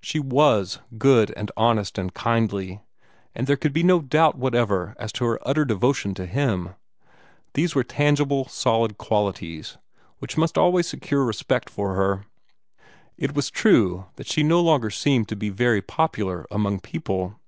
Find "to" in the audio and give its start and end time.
5.12-5.26, 6.14-6.24, 15.28-15.36